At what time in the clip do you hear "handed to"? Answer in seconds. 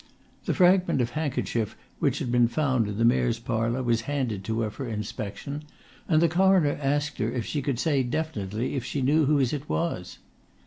4.09-4.61